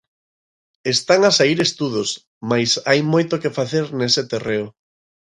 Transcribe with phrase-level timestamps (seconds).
[0.95, 2.09] Están a saír estudos
[2.51, 4.65] mais hai moito que facer nese terreo.